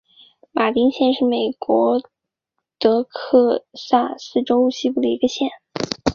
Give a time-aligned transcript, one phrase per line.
[0.51, 2.01] 马丁县是美国
[2.79, 5.51] 德克萨斯州西部的一个县。